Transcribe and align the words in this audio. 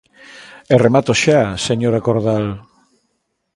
E 0.73 0.75
remato 0.85 1.11
xa, 1.23 1.41
señora 1.67 2.03
Cordal. 2.05 2.45